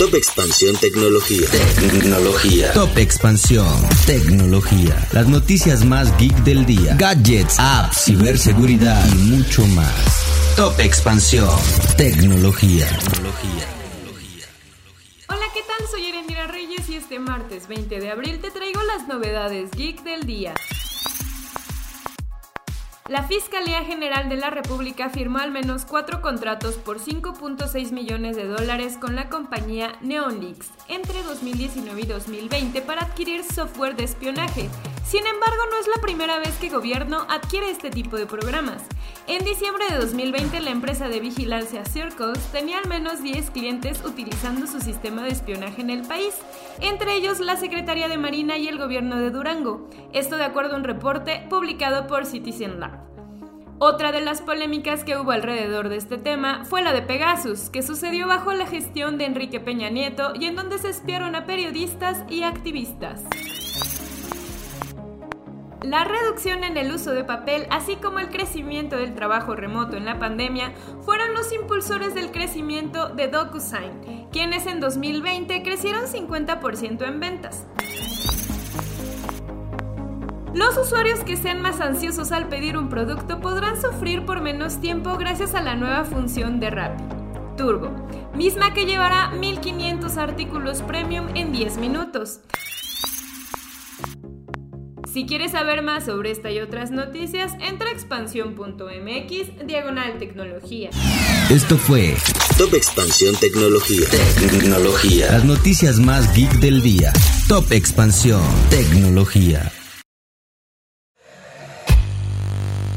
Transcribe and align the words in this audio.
Top 0.00 0.14
Expansión 0.14 0.74
Tecnología. 0.76 1.46
Tecnología. 1.78 2.72
Top 2.72 2.96
Expansión 2.96 3.68
Tecnología. 4.06 5.06
Las 5.12 5.28
noticias 5.28 5.84
más 5.84 6.16
geek 6.16 6.34
del 6.36 6.64
día. 6.64 6.96
Gadgets, 6.98 7.58
apps, 7.60 8.06
ciberseguridad 8.06 9.06
y 9.12 9.18
mucho 9.28 9.66
más. 9.66 10.56
Top 10.56 10.80
Expansión 10.80 11.50
Tecnología. 11.98 12.86
Hola, 15.28 15.44
¿qué 15.52 15.60
tal? 15.68 15.86
Soy 15.90 16.06
Erendira 16.06 16.46
Reyes 16.46 16.88
y 16.88 16.94
este 16.94 17.18
martes 17.18 17.68
20 17.68 18.00
de 18.00 18.10
abril 18.10 18.40
te 18.40 18.50
traigo 18.50 18.82
las 18.84 19.06
novedades 19.06 19.70
geek 19.72 20.02
del 20.02 20.22
día. 20.22 20.54
La 23.10 23.24
Fiscalía 23.24 23.82
General 23.82 24.28
de 24.28 24.36
la 24.36 24.50
República 24.50 25.08
firmó 25.08 25.38
al 25.38 25.50
menos 25.50 25.84
cuatro 25.84 26.22
contratos 26.22 26.76
por 26.76 27.00
5.6 27.00 27.90
millones 27.90 28.36
de 28.36 28.46
dólares 28.46 28.98
con 29.00 29.16
la 29.16 29.28
compañía 29.28 29.96
Neonlix 30.00 30.70
entre 30.86 31.20
2019 31.24 32.02
y 32.02 32.06
2020 32.06 32.80
para 32.82 33.02
adquirir 33.02 33.42
software 33.42 33.96
de 33.96 34.04
espionaje. 34.04 34.68
Sin 35.04 35.26
embargo, 35.26 35.56
no 35.72 35.76
es 35.80 35.88
la 35.88 36.00
primera 36.00 36.38
vez 36.38 36.56
que 36.58 36.68
gobierno 36.68 37.26
adquiere 37.28 37.68
este 37.68 37.90
tipo 37.90 38.16
de 38.16 38.26
programas. 38.26 38.84
En 39.26 39.44
diciembre 39.44 39.86
de 39.90 39.98
2020, 39.98 40.60
la 40.60 40.70
empresa 40.70 41.08
de 41.08 41.18
vigilancia 41.18 41.84
Circles 41.84 42.38
tenía 42.52 42.78
al 42.78 42.88
menos 42.88 43.20
10 43.20 43.50
clientes 43.50 44.04
utilizando 44.04 44.68
su 44.68 44.78
sistema 44.80 45.24
de 45.24 45.30
espionaje 45.30 45.82
en 45.82 45.90
el 45.90 46.02
país, 46.02 46.34
entre 46.80 47.16
ellos 47.16 47.40
la 47.40 47.56
Secretaría 47.56 48.08
de 48.08 48.18
Marina 48.18 48.56
y 48.56 48.68
el 48.68 48.78
gobierno 48.78 49.16
de 49.16 49.30
Durango. 49.30 49.90
Esto 50.12 50.36
de 50.36 50.44
acuerdo 50.44 50.74
a 50.74 50.78
un 50.78 50.84
reporte 50.84 51.44
publicado 51.50 52.06
por 52.06 52.24
Citizen 52.24 52.78
Lab. 52.78 52.99
Otra 53.82 54.12
de 54.12 54.20
las 54.20 54.42
polémicas 54.42 55.04
que 55.04 55.16
hubo 55.16 55.30
alrededor 55.30 55.88
de 55.88 55.96
este 55.96 56.18
tema 56.18 56.66
fue 56.66 56.82
la 56.82 56.92
de 56.92 57.00
Pegasus, 57.00 57.70
que 57.70 57.80
sucedió 57.82 58.28
bajo 58.28 58.52
la 58.52 58.66
gestión 58.66 59.16
de 59.16 59.24
Enrique 59.24 59.58
Peña 59.58 59.88
Nieto 59.88 60.34
y 60.38 60.44
en 60.44 60.54
donde 60.54 60.76
se 60.76 60.90
espiaron 60.90 61.34
a 61.34 61.46
periodistas 61.46 62.22
y 62.28 62.42
activistas. 62.42 63.22
La 65.80 66.04
reducción 66.04 66.62
en 66.62 66.76
el 66.76 66.92
uso 66.92 67.12
de 67.12 67.24
papel, 67.24 67.66
así 67.70 67.96
como 67.96 68.18
el 68.18 68.28
crecimiento 68.28 68.98
del 68.98 69.14
trabajo 69.14 69.56
remoto 69.56 69.96
en 69.96 70.04
la 70.04 70.18
pandemia, 70.18 70.74
fueron 71.00 71.32
los 71.32 71.50
impulsores 71.50 72.14
del 72.14 72.32
crecimiento 72.32 73.08
de 73.08 73.28
DocuSign, 73.28 74.28
quienes 74.30 74.66
en 74.66 74.80
2020 74.80 75.62
crecieron 75.62 76.04
50% 76.04 77.08
en 77.08 77.18
ventas. 77.18 77.66
Los 80.54 80.76
usuarios 80.76 81.20
que 81.20 81.36
sean 81.36 81.62
más 81.62 81.80
ansiosos 81.80 82.32
al 82.32 82.48
pedir 82.48 82.76
un 82.76 82.88
producto 82.88 83.40
podrán 83.40 83.80
sufrir 83.80 84.24
por 84.26 84.40
menos 84.40 84.80
tiempo 84.80 85.16
gracias 85.16 85.54
a 85.54 85.62
la 85.62 85.76
nueva 85.76 86.04
función 86.04 86.58
de 86.58 86.70
Rappi, 86.70 87.04
Turbo, 87.56 88.08
misma 88.34 88.74
que 88.74 88.84
llevará 88.84 89.30
1500 89.30 90.16
artículos 90.16 90.82
premium 90.82 91.28
en 91.36 91.52
10 91.52 91.78
minutos. 91.78 92.40
Si 95.12 95.26
quieres 95.26 95.52
saber 95.52 95.82
más 95.82 96.04
sobre 96.04 96.32
esta 96.32 96.50
y 96.50 96.60
otras 96.60 96.90
noticias, 96.90 97.52
entra 97.60 97.88
a 97.88 97.92
expansión.mx 97.92 99.66
diagonal 99.66 100.18
tecnología. 100.18 100.90
Esto 101.48 101.76
fue 101.78 102.16
Top 102.58 102.74
Expansión 102.74 103.34
Tecnología. 103.36 104.06
Tecnología. 104.38 105.26
Las 105.32 105.44
noticias 105.44 105.98
más 105.98 106.32
geek 106.34 106.52
del 106.60 106.80
día. 106.82 107.12
Top 107.48 107.72
Expansión 107.72 108.42
Tecnología. 108.68 109.72